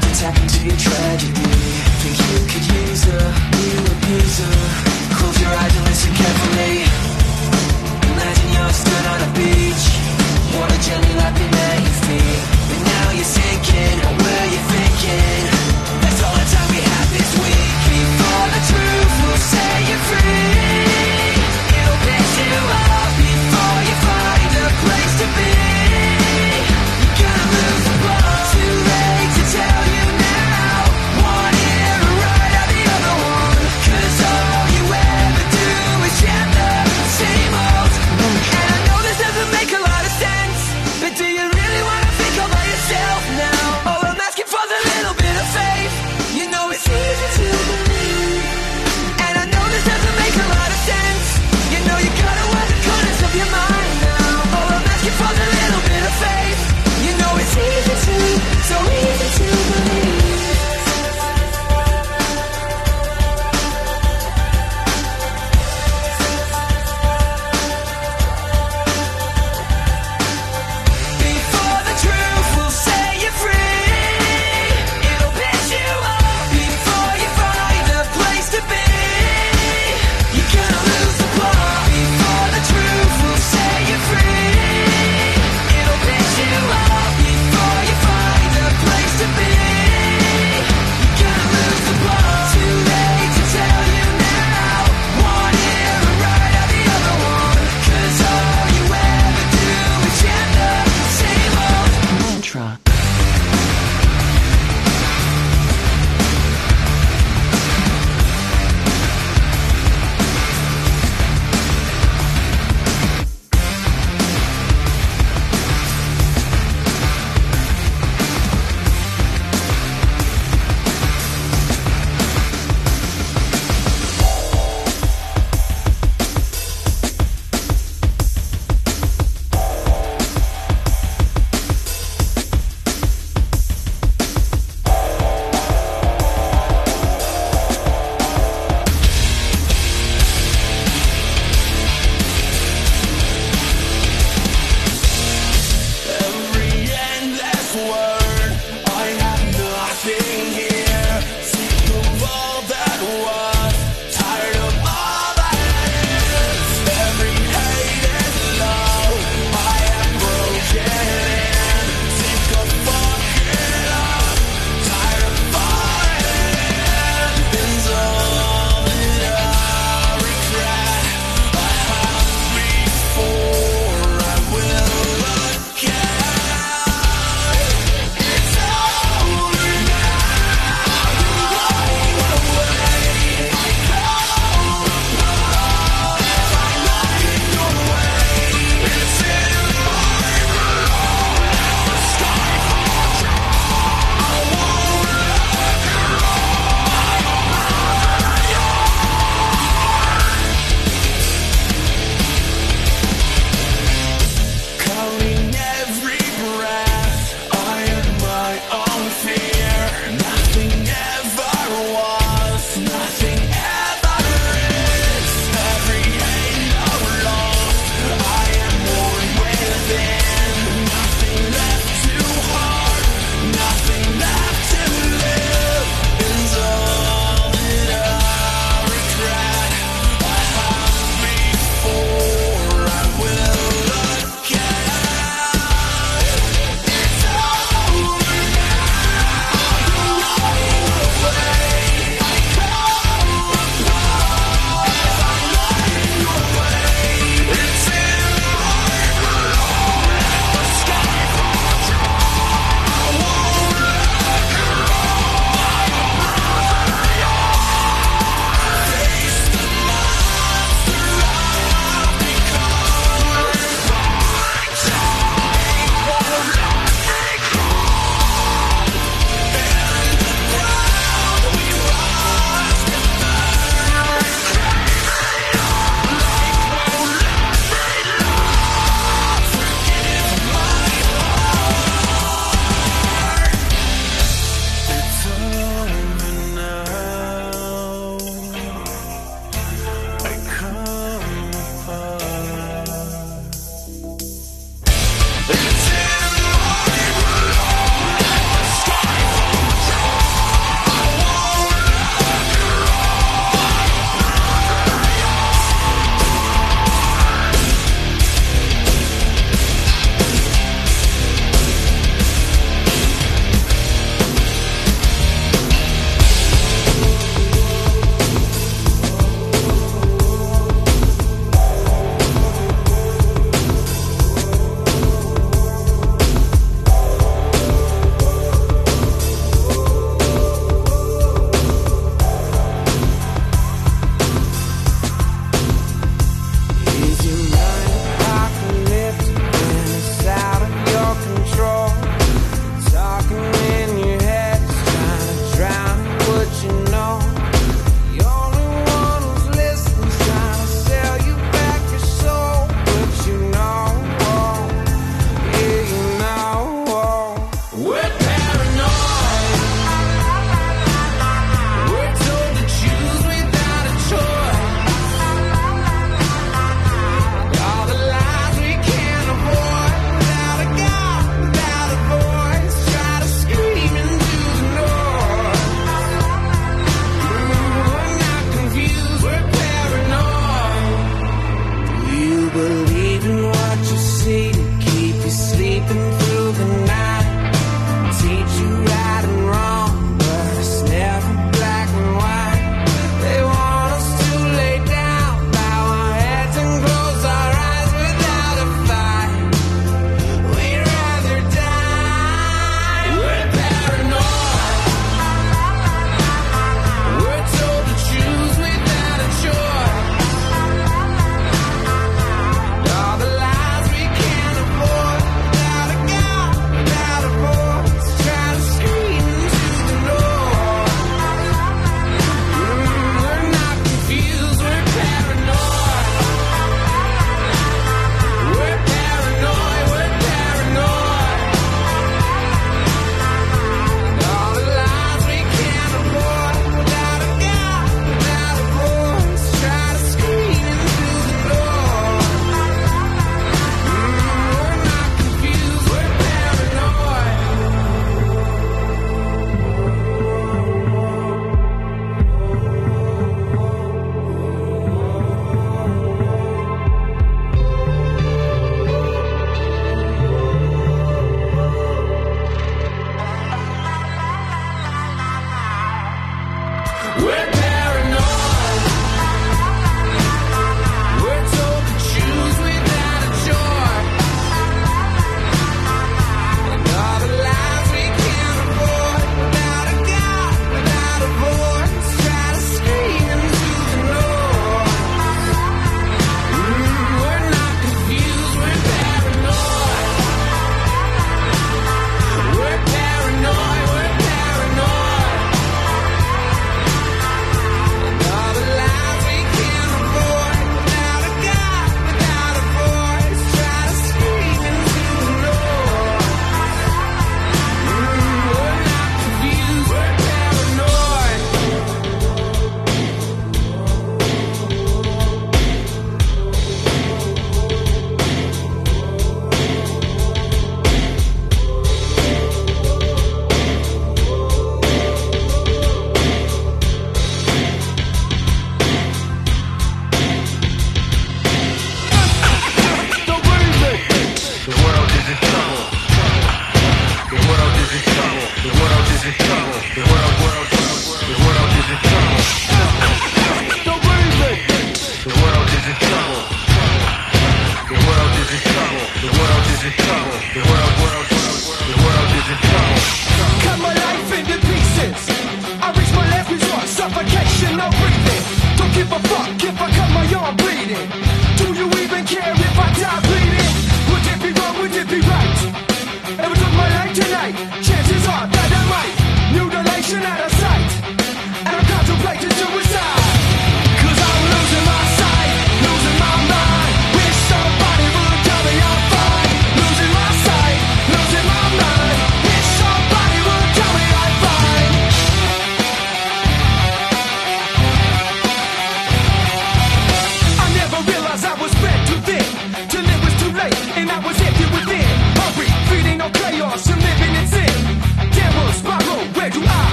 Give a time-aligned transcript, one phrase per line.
[0.00, 0.43] time to tap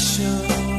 [0.00, 0.69] Special.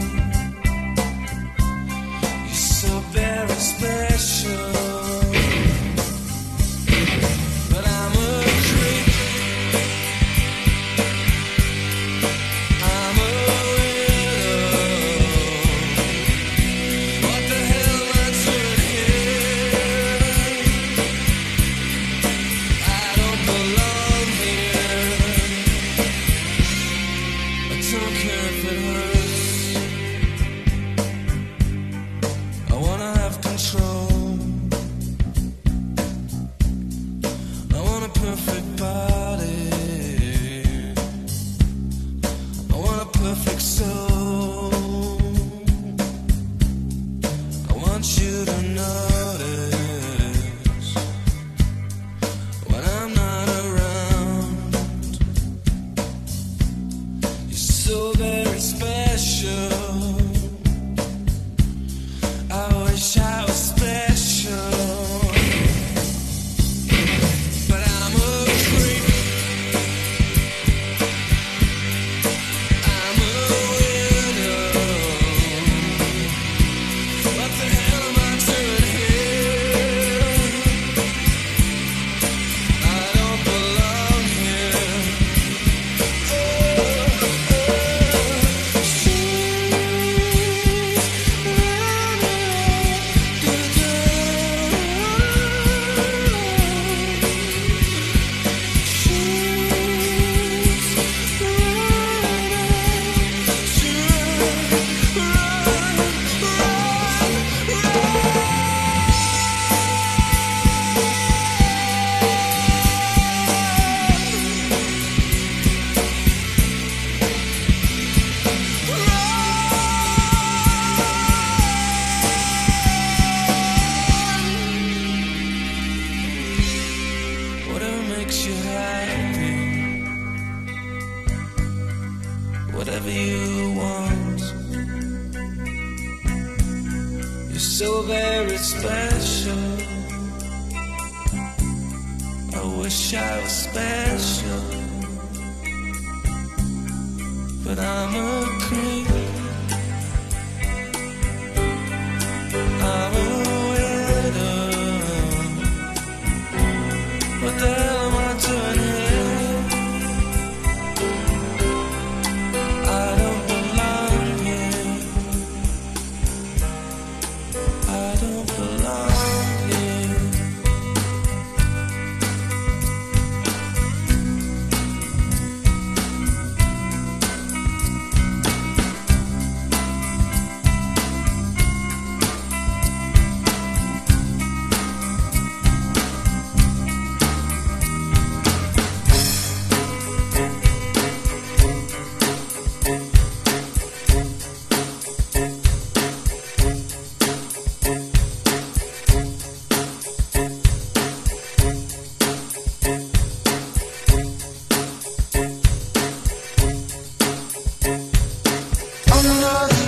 [209.43, 209.80] Under